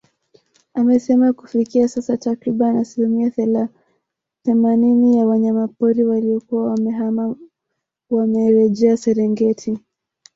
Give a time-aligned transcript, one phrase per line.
[0.73, 3.31] Amesema kufikia sasa takriban asilimia
[4.45, 7.35] themanini ya wanyama pori waliokuwa wamehama
[8.09, 9.77] wamerejea Serengeti